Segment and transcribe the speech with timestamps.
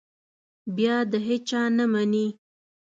[0.75, 2.27] بیا د هېچا نه مني.